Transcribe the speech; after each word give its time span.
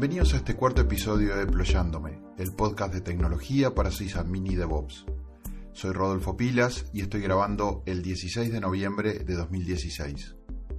Bienvenidos 0.00 0.32
a 0.34 0.36
este 0.36 0.54
cuarto 0.54 0.82
episodio 0.82 1.34
de 1.34 1.44
Deployándome, 1.44 2.20
el 2.38 2.52
podcast 2.52 2.94
de 2.94 3.00
tecnología 3.00 3.74
para 3.74 3.90
sysadmin 3.90 4.46
y 4.46 4.54
DevOps. 4.54 5.04
Soy 5.72 5.90
Rodolfo 5.90 6.36
Pilas 6.36 6.86
y 6.92 7.00
estoy 7.00 7.20
grabando 7.20 7.82
el 7.84 8.00
16 8.00 8.52
de 8.52 8.60
noviembre 8.60 9.14
de 9.14 9.34
2016. 9.34 10.36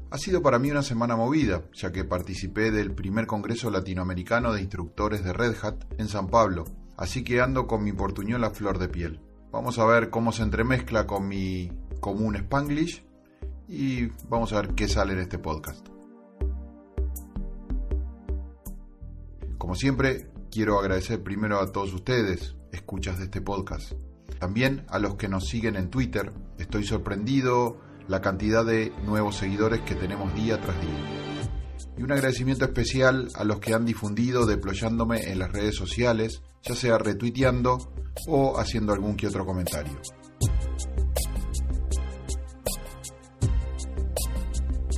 Ha 0.10 0.18
sido 0.18 0.42
para 0.42 0.58
mí 0.58 0.72
una 0.72 0.84
semana 0.84 1.18
movida, 1.18 1.64
ya 1.74 1.92
que 1.92 2.06
participé 2.06 2.72
del 2.72 2.94
primer 2.94 3.28
Congreso 3.28 3.70
Latinoamericano 3.70 4.54
de 4.54 4.62
Instructores 4.62 5.22
de 5.22 5.34
Red 5.34 5.56
Hat 5.62 5.84
en 5.98 6.08
San 6.08 6.28
Pablo, 6.28 6.64
así 6.96 7.26
que 7.26 7.42
ando 7.42 7.68
con 7.68 7.84
mi 7.84 7.92
portuñola 7.92 8.52
flor 8.52 8.80
de 8.80 8.88
piel. 8.88 9.20
Vamos 9.52 9.80
a 9.80 9.86
ver 9.86 10.10
cómo 10.10 10.32
se 10.32 10.44
entremezcla 10.44 11.06
con 11.06 11.28
mi 11.28 11.70
común 12.00 12.38
Spanglish 12.38 13.04
y 13.68 14.06
vamos 14.30 14.54
a 14.54 14.62
ver 14.62 14.76
qué 14.76 14.88
sale 14.88 15.12
en 15.12 15.20
este 15.20 15.40
podcast. 15.40 15.99
Como 19.60 19.76
siempre, 19.76 20.32
quiero 20.50 20.80
agradecer 20.80 21.22
primero 21.22 21.60
a 21.60 21.70
todos 21.74 21.94
ustedes, 21.94 22.56
escuchas 22.72 23.18
de 23.18 23.26
este 23.26 23.42
podcast. 23.42 23.92
También 24.40 24.86
a 24.88 25.00
los 25.00 25.16
que 25.16 25.28
nos 25.28 25.48
siguen 25.48 25.76
en 25.76 25.90
Twitter. 25.90 26.32
Estoy 26.58 26.86
sorprendido 26.86 27.78
la 28.08 28.22
cantidad 28.22 28.66
de 28.66 28.94
nuevos 29.06 29.36
seguidores 29.36 29.82
que 29.82 29.96
tenemos 29.96 30.34
día 30.34 30.62
tras 30.62 30.80
día. 30.80 31.78
Y 31.98 32.04
un 32.04 32.12
agradecimiento 32.14 32.64
especial 32.64 33.28
a 33.36 33.44
los 33.44 33.60
que 33.60 33.74
han 33.74 33.84
difundido 33.84 34.46
deployándome 34.46 35.30
en 35.30 35.40
las 35.40 35.52
redes 35.52 35.76
sociales, 35.76 36.42
ya 36.64 36.74
sea 36.74 36.98
retuiteando 36.98 37.92
o 38.28 38.58
haciendo 38.58 38.94
algún 38.94 39.18
que 39.18 39.28
otro 39.28 39.46
comentario. 39.46 40.00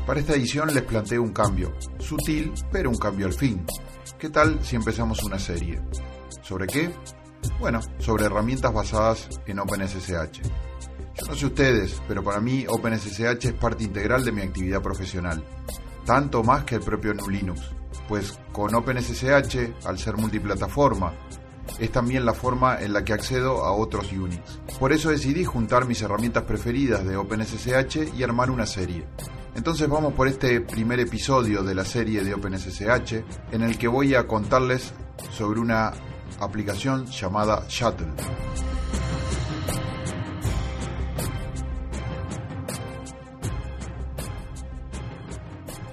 Para 0.06 0.20
esta 0.20 0.36
edición 0.36 0.72
les 0.72 0.84
planteo 0.84 1.24
un 1.24 1.34
cambio, 1.34 1.74
sutil, 1.98 2.54
pero 2.72 2.92
un 2.92 2.98
cambio 2.98 3.26
al 3.26 3.34
fin. 3.34 3.66
¿Qué 4.22 4.30
tal 4.30 4.64
si 4.64 4.76
empezamos 4.76 5.24
una 5.24 5.40
serie? 5.40 5.82
¿Sobre 6.44 6.68
qué? 6.68 6.92
Bueno, 7.60 7.80
sobre 7.98 8.26
herramientas 8.26 8.72
basadas 8.72 9.28
en 9.48 9.58
OpenSSH. 9.58 10.44
Yo 10.44 11.26
no 11.28 11.34
sé 11.34 11.48
ustedes, 11.48 12.00
pero 12.08 12.24
para 12.24 12.40
mí 12.40 12.64
OpenSSH 12.68 13.46
es 13.46 13.54
parte 13.54 13.84
integral 13.84 14.24
de 14.24 14.32
mi 14.32 14.42
actividad 14.42 14.80
profesional, 14.80 15.44
tanto 16.06 16.44
más 16.44 16.66
que 16.66 16.76
el 16.76 16.82
propio 16.82 17.14
Linux, 17.14 17.62
pues 18.08 18.38
con 18.52 18.76
OpenSSH, 18.76 19.88
al 19.88 19.98
ser 19.98 20.18
multiplataforma, 20.18 21.14
es 21.80 21.92
también 21.92 22.24
la 22.24 22.36
forma 22.36 22.80
en 22.80 22.94
la 22.94 23.04
que 23.04 23.14
accedo 23.14 23.66
a 23.66 23.72
otros 23.72 24.12
Unix. 24.12 24.60
Por 24.80 24.94
eso 24.94 25.10
decidí 25.10 25.46
juntar 25.46 25.88
mis 25.88 26.04
herramientas 26.04 26.44
preferidas 26.44 27.04
de 27.08 27.18
OpenSSH 27.18 28.14
y 28.16 28.22
armar 28.22 28.52
una 28.52 28.68
serie. 28.68 29.04
Entonces 29.56 29.88
vamos 29.90 30.14
por 30.14 30.28
este 30.28 30.62
primer 30.62 31.00
episodio 31.00 31.62
de 31.62 31.76
la 31.76 31.86
serie 31.86 32.24
de 32.24 32.34
OpenSSH 32.34 33.24
en 33.52 33.62
el 33.62 33.78
que 33.78 33.88
voy 33.88 34.16
a 34.16 34.26
contarles 34.26 34.94
sobre 35.32 35.60
una 35.60 35.94
aplicación 36.40 37.06
llamada 37.06 37.66
Shuttle. 37.68 38.08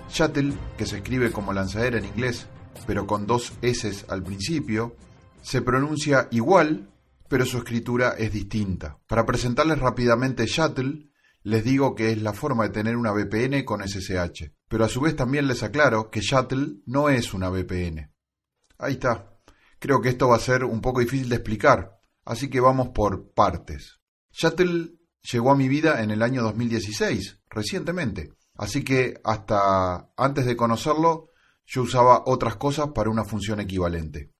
Shuttle, 0.08 0.52
que 0.76 0.86
se 0.86 0.96
escribe 0.96 1.30
como 1.30 1.52
lanzadera 1.52 1.98
en 1.98 2.04
inglés, 2.04 2.46
pero 2.86 3.06
con 3.06 3.26
dos 3.26 3.52
S 3.62 4.04
al 4.08 4.22
principio, 4.22 4.96
se 5.42 5.62
pronuncia 5.62 6.28
igual, 6.30 6.88
pero 7.28 7.44
su 7.44 7.58
escritura 7.58 8.14
es 8.18 8.32
distinta. 8.32 8.98
Para 9.06 9.26
presentarles 9.26 9.78
rápidamente 9.78 10.46
Shuttle, 10.46 11.08
les 11.48 11.64
digo 11.64 11.94
que 11.94 12.12
es 12.12 12.20
la 12.20 12.34
forma 12.34 12.64
de 12.64 12.74
tener 12.74 12.94
una 12.94 13.10
VPN 13.10 13.64
con 13.64 13.80
SSH, 13.80 14.52
pero 14.68 14.84
a 14.84 14.88
su 14.88 15.00
vez 15.00 15.16
también 15.16 15.48
les 15.48 15.62
aclaro 15.62 16.10
que 16.10 16.20
Shuttle 16.20 16.82
no 16.84 17.08
es 17.08 17.32
una 17.32 17.48
VPN. 17.48 18.12
Ahí 18.76 18.92
está. 18.92 19.40
Creo 19.78 20.02
que 20.02 20.10
esto 20.10 20.28
va 20.28 20.36
a 20.36 20.40
ser 20.40 20.62
un 20.64 20.82
poco 20.82 21.00
difícil 21.00 21.30
de 21.30 21.36
explicar, 21.36 22.00
así 22.26 22.50
que 22.50 22.60
vamos 22.60 22.90
por 22.90 23.32
partes. 23.32 23.98
Shuttle 24.30 24.98
llegó 25.22 25.50
a 25.50 25.56
mi 25.56 25.68
vida 25.68 26.02
en 26.02 26.10
el 26.10 26.22
año 26.22 26.42
2016, 26.42 27.40
recientemente, 27.48 28.34
así 28.54 28.84
que 28.84 29.18
hasta 29.24 30.12
antes 30.18 30.44
de 30.44 30.54
conocerlo 30.54 31.30
yo 31.64 31.80
usaba 31.80 32.24
otras 32.26 32.56
cosas 32.56 32.88
para 32.88 33.08
una 33.08 33.24
función 33.24 33.58
equivalente. 33.60 34.34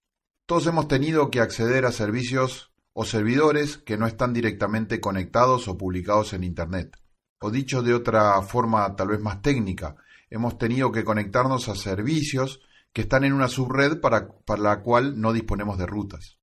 Todos 0.45 0.67
hemos 0.67 0.87
tenido 0.87 1.31
que 1.31 1.39
acceder 1.39 1.85
a 1.85 1.91
servicios 1.91 2.68
o 2.93 3.05
servidores 3.05 3.77
que 3.77 3.97
no 3.97 4.07
están 4.07 4.33
directamente 4.33 4.99
conectados 4.99 5.67
o 5.67 5.77
publicados 5.77 6.33
en 6.33 6.43
Internet. 6.43 6.97
O 7.39 7.51
dicho 7.51 7.81
de 7.81 7.93
otra 7.93 8.41
forma 8.41 8.95
tal 8.95 9.09
vez 9.09 9.19
más 9.21 9.41
técnica, 9.41 9.95
hemos 10.29 10.57
tenido 10.57 10.91
que 10.91 11.03
conectarnos 11.03 11.69
a 11.69 11.75
servicios 11.75 12.59
que 12.93 13.01
están 13.01 13.23
en 13.23 13.33
una 13.33 13.47
subred 13.47 13.99
para, 14.01 14.27
para 14.45 14.61
la 14.61 14.81
cual 14.81 15.19
no 15.19 15.33
disponemos 15.33 15.77
de 15.77 15.85
rutas. 15.85 16.39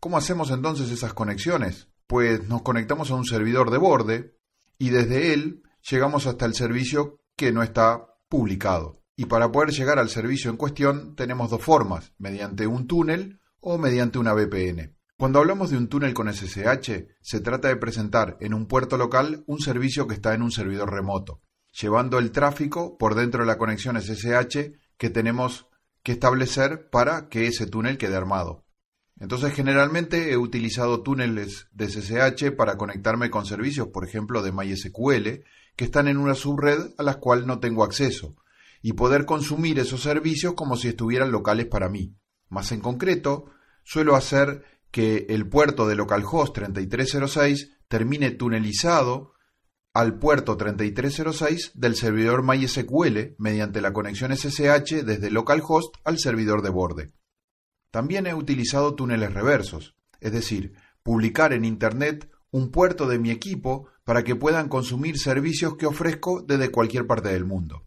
¿Cómo 0.00 0.18
hacemos 0.18 0.50
entonces 0.50 0.90
esas 0.90 1.14
conexiones? 1.14 1.88
Pues 2.06 2.46
nos 2.48 2.62
conectamos 2.62 3.10
a 3.10 3.14
un 3.14 3.24
servidor 3.24 3.70
de 3.70 3.78
borde 3.78 4.36
y 4.78 4.90
desde 4.90 5.32
él 5.32 5.62
llegamos 5.88 6.26
hasta 6.26 6.44
el 6.44 6.54
servicio 6.54 7.20
que 7.36 7.52
no 7.52 7.62
está 7.62 8.06
publicado. 8.28 9.00
Y 9.16 9.26
para 9.26 9.50
poder 9.50 9.70
llegar 9.70 9.98
al 9.98 10.10
servicio 10.10 10.50
en 10.50 10.56
cuestión 10.56 11.14
tenemos 11.14 11.50
dos 11.50 11.62
formas, 11.62 12.12
mediante 12.18 12.66
un 12.66 12.86
túnel 12.86 13.40
o 13.60 13.78
mediante 13.78 14.18
una 14.18 14.34
VPN. 14.34 14.94
Cuando 15.24 15.38
hablamos 15.38 15.70
de 15.70 15.78
un 15.78 15.88
túnel 15.88 16.12
con 16.12 16.30
SSH, 16.30 17.06
se 17.22 17.40
trata 17.40 17.68
de 17.68 17.76
presentar 17.76 18.36
en 18.40 18.52
un 18.52 18.66
puerto 18.66 18.98
local 18.98 19.42
un 19.46 19.58
servicio 19.58 20.06
que 20.06 20.12
está 20.12 20.34
en 20.34 20.42
un 20.42 20.50
servidor 20.50 20.92
remoto, 20.92 21.40
llevando 21.72 22.18
el 22.18 22.30
tráfico 22.30 22.98
por 22.98 23.14
dentro 23.14 23.40
de 23.40 23.46
la 23.46 23.56
conexión 23.56 23.98
SSH 23.98 24.72
que 24.98 25.08
tenemos 25.08 25.66
que 26.02 26.12
establecer 26.12 26.90
para 26.90 27.30
que 27.30 27.46
ese 27.46 27.66
túnel 27.66 27.96
quede 27.96 28.16
armado. 28.16 28.66
Entonces 29.18 29.54
generalmente 29.54 30.30
he 30.30 30.36
utilizado 30.36 31.02
túneles 31.02 31.68
de 31.72 31.88
SSH 31.88 32.50
para 32.54 32.76
conectarme 32.76 33.30
con 33.30 33.46
servicios, 33.46 33.88
por 33.88 34.04
ejemplo, 34.04 34.42
de 34.42 34.52
MySQL, 34.52 35.42
que 35.74 35.84
están 35.86 36.06
en 36.06 36.18
una 36.18 36.34
subred 36.34 36.90
a 36.98 37.02
las 37.02 37.16
cual 37.16 37.46
no 37.46 37.60
tengo 37.60 37.82
acceso, 37.82 38.36
y 38.82 38.92
poder 38.92 39.24
consumir 39.24 39.78
esos 39.78 40.02
servicios 40.02 40.52
como 40.52 40.76
si 40.76 40.88
estuvieran 40.88 41.32
locales 41.32 41.64
para 41.64 41.88
mí. 41.88 42.14
Más 42.50 42.72
en 42.72 42.80
concreto, 42.80 43.46
suelo 43.84 44.16
hacer 44.16 44.74
que 44.94 45.26
el 45.28 45.48
puerto 45.48 45.88
de 45.88 45.96
localhost 45.96 46.54
3306 46.54 47.72
termine 47.88 48.30
tunelizado 48.30 49.32
al 49.92 50.20
puerto 50.20 50.56
3306 50.56 51.72
del 51.74 51.96
servidor 51.96 52.44
MySQL 52.44 53.34
mediante 53.38 53.80
la 53.80 53.92
conexión 53.92 54.30
SSH 54.30 55.02
desde 55.04 55.32
localhost 55.32 55.96
al 56.04 56.20
servidor 56.20 56.62
de 56.62 56.70
borde. 56.70 57.12
También 57.90 58.28
he 58.28 58.34
utilizado 58.34 58.94
túneles 58.94 59.34
reversos, 59.34 59.96
es 60.20 60.30
decir, 60.30 60.74
publicar 61.02 61.52
en 61.52 61.64
Internet 61.64 62.30
un 62.52 62.70
puerto 62.70 63.08
de 63.08 63.18
mi 63.18 63.32
equipo 63.32 63.88
para 64.04 64.22
que 64.22 64.36
puedan 64.36 64.68
consumir 64.68 65.18
servicios 65.18 65.76
que 65.76 65.86
ofrezco 65.86 66.40
desde 66.40 66.70
cualquier 66.70 67.08
parte 67.08 67.30
del 67.30 67.44
mundo. 67.44 67.84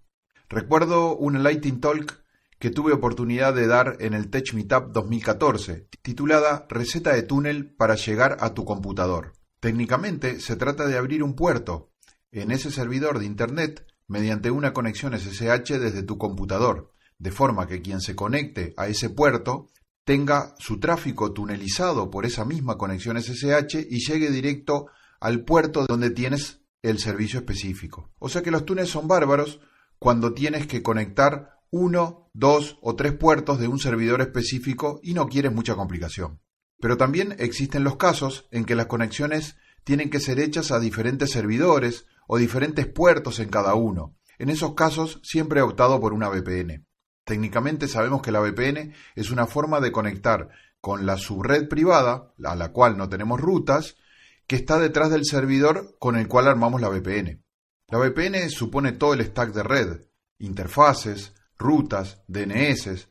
Recuerdo 0.49 1.15
un 1.15 1.41
Lightning 1.41 1.79
Talk 1.79 2.21
que 2.59 2.71
tuve 2.71 2.93
oportunidad 2.93 3.53
de 3.53 3.67
dar 3.67 3.97
en 3.99 4.13
el 4.13 4.29
Tech 4.29 4.53
Meetup 4.53 4.91
2014, 4.91 5.87
titulada 6.01 6.65
Receta 6.69 7.13
de 7.13 7.23
túnel 7.23 7.73
para 7.75 7.95
llegar 7.95 8.37
a 8.39 8.53
tu 8.53 8.65
computador. 8.65 9.33
Técnicamente 9.59 10.39
se 10.39 10.55
trata 10.55 10.87
de 10.87 10.97
abrir 10.97 11.23
un 11.23 11.35
puerto 11.35 11.91
en 12.31 12.51
ese 12.51 12.71
servidor 12.71 13.19
de 13.19 13.25
Internet 13.25 13.85
mediante 14.07 14.51
una 14.51 14.73
conexión 14.73 15.17
SSH 15.17 15.79
desde 15.79 16.03
tu 16.03 16.17
computador, 16.17 16.91
de 17.19 17.31
forma 17.31 17.67
que 17.67 17.81
quien 17.81 18.01
se 18.01 18.15
conecte 18.15 18.73
a 18.77 18.87
ese 18.87 19.09
puerto 19.09 19.67
tenga 20.03 20.55
su 20.57 20.79
tráfico 20.79 21.33
tunelizado 21.33 22.09
por 22.09 22.25
esa 22.25 22.45
misma 22.45 22.77
conexión 22.77 23.21
SSH 23.21 23.87
y 23.89 23.99
llegue 23.99 24.31
directo 24.31 24.87
al 25.19 25.43
puerto 25.43 25.85
donde 25.85 26.11
tienes 26.11 26.61
el 26.81 26.99
servicio 26.99 27.39
específico. 27.39 28.11
O 28.19 28.29
sea 28.29 28.41
que 28.41 28.51
los 28.51 28.65
túneles 28.65 28.89
son 28.89 29.07
bárbaros 29.07 29.59
cuando 29.99 30.33
tienes 30.33 30.67
que 30.67 30.81
conectar 30.81 31.56
uno, 31.71 32.29
dos 32.33 32.77
o 32.81 32.95
tres 32.95 33.13
puertos 33.13 33.59
de 33.59 33.67
un 33.67 33.79
servidor 33.79 34.21
específico 34.21 34.99
y 35.03 35.13
no 35.13 35.27
quieres 35.27 35.53
mucha 35.53 35.75
complicación. 35.75 36.39
Pero 36.79 36.97
también 36.97 37.35
existen 37.39 37.83
los 37.83 37.97
casos 37.97 38.47
en 38.51 38.65
que 38.65 38.75
las 38.75 38.85
conexiones 38.85 39.57
tienen 39.83 40.09
que 40.09 40.19
ser 40.19 40.39
hechas 40.39 40.71
a 40.71 40.79
diferentes 40.79 41.31
servidores 41.31 42.05
o 42.27 42.37
diferentes 42.37 42.87
puertos 42.87 43.39
en 43.39 43.49
cada 43.49 43.73
uno. 43.73 44.15
En 44.37 44.49
esos 44.49 44.75
casos 44.75 45.19
siempre 45.23 45.59
he 45.59 45.63
optado 45.63 45.99
por 45.99 46.13
una 46.13 46.29
VPN. 46.29 46.85
Técnicamente 47.25 47.87
sabemos 47.87 48.21
que 48.21 48.31
la 48.31 48.39
VPN 48.39 48.93
es 49.15 49.31
una 49.31 49.47
forma 49.47 49.79
de 49.81 49.91
conectar 49.91 50.49
con 50.79 51.05
la 51.05 51.17
subred 51.17 51.67
privada, 51.67 52.33
a 52.43 52.55
la 52.55 52.71
cual 52.71 52.97
no 52.97 53.09
tenemos 53.09 53.41
rutas, 53.41 53.97
que 54.45 54.55
está 54.55 54.79
detrás 54.79 55.09
del 55.09 55.25
servidor 55.25 55.97
con 55.99 56.15
el 56.15 56.27
cual 56.27 56.47
armamos 56.47 56.79
la 56.79 56.89
VPN. 56.89 57.43
La 57.89 57.97
VPN 57.97 58.49
supone 58.49 58.93
todo 58.93 59.13
el 59.13 59.25
stack 59.25 59.53
de 59.53 59.63
red, 59.63 60.01
interfaces, 60.39 61.33
rutas, 61.57 62.23
DNS, 62.27 63.09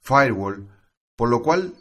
firewall, 0.00 0.68
por 1.16 1.28
lo 1.28 1.42
cual 1.42 1.74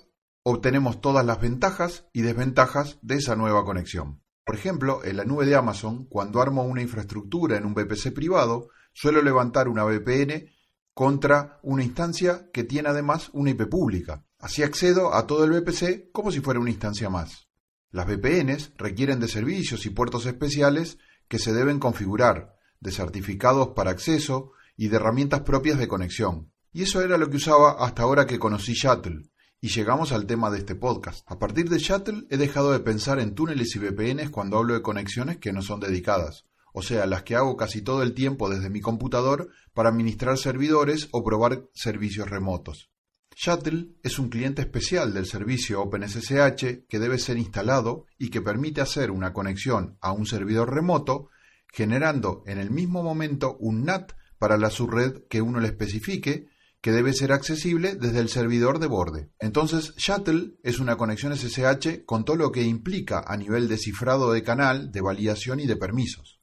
obtenemos 0.44 1.02
todas 1.02 1.26
las 1.26 1.42
ventajas 1.42 2.08
y 2.14 2.22
desventajas 2.22 3.00
de 3.02 3.16
esa 3.16 3.36
nueva 3.36 3.66
conexión. 3.66 4.22
Por 4.46 4.56
ejemplo, 4.56 5.04
en 5.04 5.18
la 5.18 5.26
nube 5.26 5.46
de 5.46 5.56
Amazon, 5.56 6.06
cuando 6.06 6.42
armo 6.42 6.64
una 6.64 6.82
infraestructura 6.82 7.58
en 7.58 7.66
un 7.66 7.74
VPC 7.74 8.14
privado, 8.14 8.70
suelo 8.94 9.22
levantar 9.22 9.68
una 9.68 9.84
VPN 9.84 10.52
contra 10.94 11.60
una 11.64 11.84
instancia 11.84 12.50
que 12.54 12.64
tiene 12.64 12.90
además 12.90 13.30
una 13.34 13.50
IP 13.50 13.68
pública. 13.68 14.24
Así 14.38 14.62
accedo 14.62 15.14
a 15.14 15.26
todo 15.26 15.44
el 15.44 15.52
VPC 15.52 16.12
como 16.12 16.32
si 16.32 16.42
fuera 16.42 16.60
una 16.60 16.70
instancia 16.70 17.10
más. 17.10 17.50
Las 17.90 18.06
VPNs 18.06 18.74
requieren 18.78 19.20
de 19.20 19.28
servicios 19.28 19.86
y 19.86 19.90
puertos 19.90 20.26
especiales 20.26 21.00
que 21.28 21.40
se 21.40 21.54
deben 21.54 21.80
configurar, 21.80 22.56
de 22.80 22.92
certificados 22.92 23.70
para 23.70 23.92
acceso 23.92 24.52
y 24.78 24.88
de 24.88 24.98
herramientas 24.98 25.42
propias 25.42 25.78
de 25.78 25.88
conexión. 25.88 26.52
Y 26.72 26.84
eso 26.84 27.02
era 27.02 27.18
lo 27.18 27.30
que 27.30 27.38
usaba 27.38 27.84
hasta 27.86 28.04
ahora 28.04 28.28
que 28.28 28.40
conocí 28.40 28.74
Shuttle. 28.74 29.30
Y 29.62 29.70
llegamos 29.70 30.12
al 30.12 30.26
tema 30.26 30.52
de 30.52 30.60
este 30.60 30.76
podcast. 30.76 31.24
A 31.32 31.40
partir 31.40 31.70
de 31.70 31.80
Shuttle 31.80 32.26
he 32.30 32.38
dejado 32.38 32.72
de 32.72 32.82
pensar 32.82 33.20
en 33.20 33.34
túneles 33.34 33.76
y 33.76 33.80
VPNs 33.80 34.30
cuando 34.30 34.58
hablo 34.58 34.74
de 34.74 34.82
conexiones 34.82 35.38
que 35.38 35.54
no 35.54 35.62
son 35.62 35.80
dedicadas, 35.80 36.46
o 36.74 36.82
sea, 36.82 37.06
las 37.06 37.24
que 37.24 37.36
hago 37.36 37.56
casi 37.56 37.82
todo 37.82 38.04
el 38.04 38.14
tiempo 38.14 38.50
desde 38.50 38.70
mi 38.70 38.82
computador 38.82 39.50
para 39.74 39.90
administrar 39.90 40.38
servidores 40.38 41.08
o 41.12 41.24
probar 41.24 41.64
servicios 41.74 42.30
remotos. 42.30 42.92
Shuttle 43.38 43.96
es 44.04 44.20
un 44.20 44.30
cliente 44.30 44.62
especial 44.62 45.14
del 45.14 45.26
servicio 45.26 45.82
OpenSSH 45.82 46.86
que 46.88 47.00
debe 47.00 47.18
ser 47.18 47.38
instalado 47.38 48.06
y 48.18 48.30
que 48.30 48.42
permite 48.42 48.82
hacer 48.82 49.12
una 49.12 49.34
conexión 49.34 49.98
a 50.02 50.12
un 50.12 50.26
servidor 50.26 50.74
remoto, 50.74 51.30
generando 51.72 52.44
en 52.46 52.60
el 52.60 52.72
mismo 52.72 53.04
momento 53.04 53.58
un 53.60 53.84
NAT 53.84 54.14
para 54.38 54.58
la 54.58 54.70
subred 54.70 55.24
que 55.30 55.42
uno 55.42 55.60
le 55.60 55.68
especifique, 55.68 56.48
que 56.82 56.92
debe 56.92 57.14
ser 57.14 57.32
accesible 57.32 57.96
desde 57.96 58.20
el 58.20 58.30
servidor 58.30 58.80
de 58.80 58.88
borde. 58.88 59.32
Entonces, 59.40 59.94
Shuttle 59.98 60.56
es 60.64 60.80
una 60.80 60.98
conexión 60.98 61.36
SSH 61.36 62.06
con 62.06 62.26
todo 62.26 62.36
lo 62.36 62.52
que 62.52 62.64
implica 62.64 63.24
a 63.26 63.38
nivel 63.38 63.68
de 63.68 63.78
cifrado 63.78 64.32
de 64.32 64.44
canal, 64.44 64.92
de 64.92 65.02
validación 65.02 65.60
y 65.60 65.66
de 65.66 65.78
permisos 65.78 66.36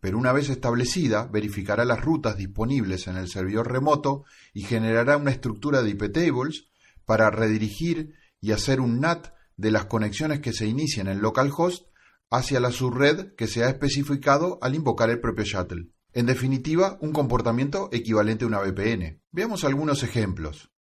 pero 0.00 0.18
una 0.18 0.32
vez 0.32 0.48
establecida 0.48 1.26
verificará 1.26 1.84
las 1.84 2.00
rutas 2.00 2.36
disponibles 2.36 3.06
en 3.06 3.16
el 3.16 3.28
servidor 3.28 3.70
remoto 3.70 4.24
y 4.54 4.62
generará 4.62 5.16
una 5.16 5.30
estructura 5.30 5.82
de 5.82 5.90
IP 5.90 6.10
tables 6.12 6.68
para 7.04 7.30
redirigir 7.30 8.14
y 8.40 8.52
hacer 8.52 8.80
un 8.80 9.00
NAT 9.00 9.28
de 9.56 9.70
las 9.70 9.84
conexiones 9.84 10.40
que 10.40 10.54
se 10.54 10.66
inician 10.66 11.06
en 11.06 11.20
localhost 11.20 11.86
hacia 12.30 12.60
la 12.60 12.72
subred 12.72 13.34
que 13.34 13.46
se 13.46 13.62
ha 13.62 13.68
especificado 13.68 14.58
al 14.62 14.74
invocar 14.74 15.10
el 15.10 15.20
propio 15.20 15.44
shuttle. 15.44 15.90
En 16.12 16.26
definitiva, 16.26 16.98
un 17.00 17.12
comportamiento 17.12 17.88
equivalente 17.92 18.44
a 18.44 18.48
una 18.48 18.58
VPN. 18.58 19.20
Veamos 19.30 19.62
algunos 19.64 20.02
ejemplos. 20.02 20.72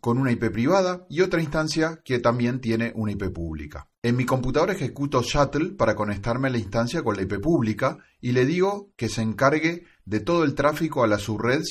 con 0.00 0.18
una 0.18 0.32
IP 0.32 0.50
privada 0.50 1.06
y 1.08 1.20
otra 1.20 1.40
instancia 1.40 2.00
que 2.04 2.18
también 2.18 2.60
tiene 2.60 2.90
una 2.96 3.12
IP 3.12 3.32
pública. 3.32 3.88
En 4.02 4.16
mi 4.16 4.24
computador 4.24 4.70
ejecuto 4.70 5.22
Shuttle 5.22 5.74
para 5.74 5.94
conectarme 5.94 6.48
a 6.48 6.50
la 6.50 6.58
instancia 6.58 7.04
con 7.04 7.14
la 7.14 7.22
IP 7.22 7.40
pública 7.40 7.98
y 8.20 8.32
le 8.32 8.46
digo 8.46 8.90
que 8.96 9.08
se 9.08 9.22
encargue 9.22 9.84
de 10.04 10.18
todo 10.18 10.42
el 10.42 10.56
tráfico 10.56 11.04
a 11.04 11.06
la 11.06 11.18
subred 11.18 11.62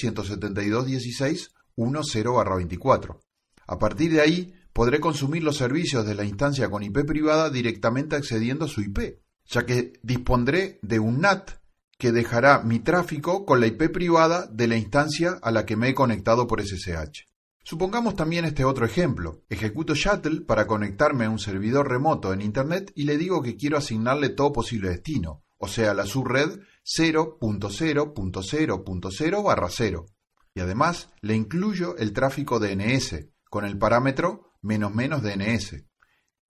172.16.10/24. 1.77 3.19
A 3.67 3.79
partir 3.79 4.11
de 4.11 4.21
ahí 4.21 4.53
podré 4.73 4.99
consumir 4.99 5.43
los 5.43 5.57
servicios 5.57 6.05
de 6.05 6.15
la 6.15 6.23
instancia 6.23 6.69
con 6.69 6.83
IP 6.83 7.05
privada 7.05 7.49
directamente 7.49 8.15
accediendo 8.15 8.65
a 8.65 8.67
su 8.67 8.81
IP, 8.81 9.19
ya 9.45 9.65
que 9.65 9.93
dispondré 10.03 10.79
de 10.81 10.99
un 10.99 11.21
NAT 11.21 11.51
que 11.97 12.11
dejará 12.11 12.63
mi 12.63 12.79
tráfico 12.79 13.45
con 13.45 13.59
la 13.59 13.67
IP 13.67 13.91
privada 13.91 14.47
de 14.47 14.67
la 14.67 14.75
instancia 14.75 15.39
a 15.41 15.51
la 15.51 15.65
que 15.65 15.75
me 15.75 15.89
he 15.89 15.93
conectado 15.93 16.47
por 16.47 16.61
SSH. 16.61 17.27
Supongamos 17.63 18.15
también 18.15 18.45
este 18.45 18.65
otro 18.65 18.87
ejemplo. 18.87 19.43
Ejecuto 19.47 19.93
Shuttle 19.93 20.41
para 20.41 20.65
conectarme 20.65 21.25
a 21.25 21.29
un 21.29 21.37
servidor 21.37 21.87
remoto 21.87 22.33
en 22.33 22.41
Internet 22.41 22.91
y 22.95 23.03
le 23.03 23.19
digo 23.19 23.43
que 23.43 23.55
quiero 23.55 23.77
asignarle 23.77 24.29
todo 24.29 24.51
posible 24.51 24.89
destino, 24.89 25.43
o 25.57 25.67
sea, 25.67 25.93
la 25.93 26.07
subred 26.07 26.59
0.0.0.0 26.83 29.43
barra 29.43 29.67
0. 29.69 30.05
Y 30.53 30.59
además 30.59 31.09
le 31.21 31.35
incluyo 31.35 31.95
el 31.97 32.13
tráfico 32.13 32.59
DNS 32.59 33.27
con 33.49 33.65
el 33.65 33.77
parámetro 33.77 34.53
menos 34.61 34.93
menos 34.93 35.23
DNS. 35.23 35.83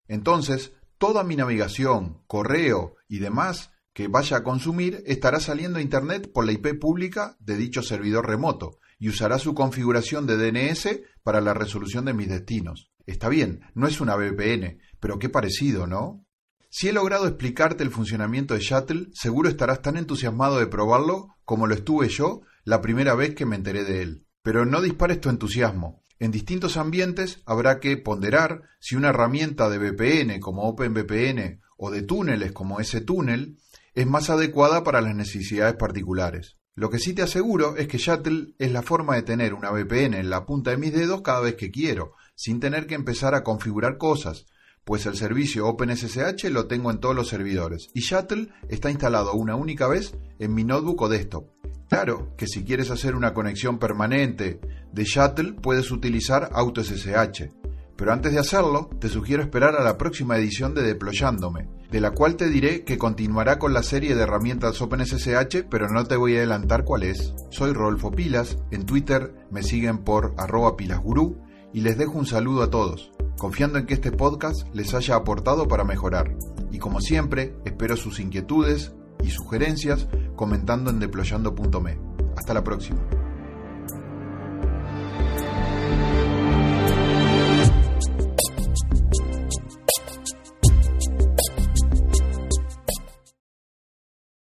Entonces, 0.08 0.74
toda 0.98 1.24
mi 1.24 1.36
navegación, 1.36 2.24
correo 2.28 2.96
y 3.08 3.20
demás 3.20 3.72
que 3.94 4.08
vaya 4.08 4.38
a 4.38 4.44
consumir 4.44 5.04
estará 5.06 5.40
saliendo 5.40 5.80
a 5.80 5.82
Internet 5.82 6.32
por 6.32 6.46
la 6.46 6.54
IP 6.54 6.80
pública 6.80 7.38
de 7.40 7.58
dicho 7.58 7.82
servidor 7.82 8.28
remoto 8.28 8.80
y 9.00 9.10
usará 9.10 9.40
su 9.40 9.54
configuración 9.54 10.28
de 10.28 10.38
DNS 10.38 11.02
para 11.24 11.42
la 11.42 11.54
resolución 11.54 12.06
de 12.06 12.14
mis 12.14 12.30
destinos. 12.30 12.92
Está 13.06 13.30
bien, 13.30 13.62
no 13.74 13.88
es 13.88 14.00
una 14.00 14.16
VPN, 14.16 14.80
pero 15.00 15.18
qué 15.18 15.28
parecido, 15.28 15.88
¿no? 15.88 16.26
Si 16.70 16.88
he 16.88 16.94
logrado 16.94 17.28
explicarte 17.28 17.84
el 17.84 17.90
funcionamiento 17.90 18.54
de 18.54 18.62
Shuttle, 18.62 19.08
seguro 19.14 19.50
estarás 19.50 19.82
tan 19.82 19.98
entusiasmado 19.98 20.60
de 20.60 20.68
probarlo 20.68 21.36
como 21.44 21.68
lo 21.68 21.74
estuve 21.74 22.08
yo 22.08 22.44
la 22.64 22.82
primera 22.82 23.16
vez 23.16 23.36
que 23.36 23.46
me 23.46 23.56
enteré 23.56 23.84
de 23.84 24.02
él. 24.02 24.26
Pero 24.42 24.66
no 24.66 24.82
dispares 24.82 25.22
tu 25.22 25.30
entusiasmo. 25.30 26.04
En 26.20 26.32
distintos 26.32 26.78
ambientes 26.78 27.42
habrá 27.46 27.80
que 27.80 27.98
ponderar 27.98 28.64
si 28.80 28.96
una 28.96 29.10
herramienta 29.10 29.70
de 29.70 29.80
VPN 29.80 30.40
como 30.40 30.64
OpenVPN 30.64 31.62
o 31.78 31.90
de 31.90 32.04
túneles 32.04 32.52
como 32.52 32.80
ese 32.80 33.02
túnel 33.02 33.58
es 33.96 34.06
más 34.06 34.30
adecuada 34.30 34.84
para 34.84 35.02
las 35.02 35.16
necesidades 35.16 35.76
particulares. 35.76 36.58
Lo 36.76 36.90
que 36.90 37.00
sí 37.00 37.14
te 37.14 37.24
aseguro 37.24 37.76
es 37.76 37.88
que 37.88 37.98
Shuttle 37.98 38.54
es 38.58 38.72
la 38.72 38.82
forma 38.82 39.16
de 39.16 39.24
tener 39.24 39.54
una 39.54 39.72
VPN 39.72 40.14
en 40.14 40.30
la 40.30 40.46
punta 40.46 40.72
de 40.72 40.78
mis 40.78 40.94
dedos 40.94 41.22
cada 41.22 41.42
vez 41.42 41.56
que 41.56 41.72
quiero, 41.72 42.14
sin 42.36 42.60
tener 42.60 42.88
que 42.88 42.96
empezar 42.96 43.36
a 43.36 43.44
configurar 43.44 43.98
cosas, 43.98 44.46
pues 44.86 45.06
el 45.06 45.16
servicio 45.16 45.68
OpenSSH 45.68 46.46
lo 46.50 46.68
tengo 46.68 46.90
en 46.92 47.00
todos 47.00 47.16
los 47.16 47.28
servidores 47.28 47.90
y 47.94 48.02
Shuttle 48.02 48.50
está 48.70 48.90
instalado 48.90 49.34
una 49.34 49.56
única 49.56 49.88
vez 49.88 50.14
en 50.40 50.54
mi 50.54 50.64
notebook 50.64 51.02
o 51.02 51.10
desktop. 51.10 51.61
Claro 51.92 52.32
que 52.38 52.48
si 52.48 52.64
quieres 52.64 52.90
hacer 52.90 53.18
una 53.18 53.34
conexión 53.34 53.78
permanente 53.78 54.62
de 54.94 55.04
Shuttle 55.04 55.52
puedes 55.52 55.92
utilizar 55.92 56.50
AutoSSH, 56.54 57.52
pero 57.98 58.14
antes 58.14 58.32
de 58.32 58.40
hacerlo, 58.40 58.90
te 59.02 59.10
sugiero 59.10 59.44
esperar 59.44 59.76
a 59.76 59.84
la 59.84 59.98
próxima 59.98 60.38
edición 60.38 60.74
de 60.74 60.84
Deployándome, 60.84 61.68
de 61.92 62.00
la 62.00 62.12
cual 62.12 62.38
te 62.38 62.48
diré 62.48 62.86
que 62.86 62.98
continuará 62.98 63.60
con 63.60 63.74
la 63.74 63.84
serie 63.84 64.16
de 64.16 64.24
herramientas 64.24 64.82
OpenSSH, 64.82 65.66
pero 65.70 65.90
no 65.90 66.06
te 66.06 66.16
voy 66.16 66.36
a 66.36 66.38
adelantar 66.38 66.86
cuál 66.86 67.04
es. 67.04 67.34
Soy 67.50 67.74
Rodolfo 67.74 68.10
Pilas, 68.10 68.58
en 68.72 68.86
Twitter 68.86 69.36
me 69.52 69.62
siguen 69.62 69.98
por 69.98 70.34
arroba 70.38 70.78
pilasgurú 70.78 71.40
y 71.74 71.82
les 71.82 71.98
dejo 71.98 72.18
un 72.18 72.26
saludo 72.26 72.64
a 72.64 72.70
todos, 72.70 73.12
confiando 73.38 73.78
en 73.78 73.86
que 73.86 73.96
este 73.96 74.14
podcast 74.14 74.66
les 74.74 74.94
haya 74.94 75.16
aportado 75.18 75.68
para 75.68 75.84
mejorar. 75.84 76.38
Y 76.72 76.80
como 76.80 77.02
siempre, 77.02 77.54
espero 77.66 77.98
sus 77.98 78.22
inquietudes 78.22 78.94
y 79.24 79.30
sugerencias 79.30 80.08
comentando 80.42 80.90
en 80.90 81.00
deployando.me. 81.00 82.00
Hasta 82.36 82.56
la 82.56 82.64
próxima. 82.64 82.98